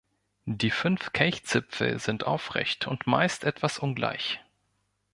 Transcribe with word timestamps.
Die 0.47 0.71
fünf 0.71 1.13
Kelchzipfel 1.13 1.99
sind 1.99 2.25
aufrecht 2.25 2.87
und 2.87 3.05
meist 3.05 3.43
etwas 3.43 3.77
ungleich. 3.77 4.41